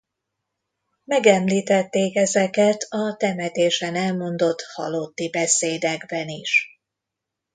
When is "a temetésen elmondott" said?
2.89-4.61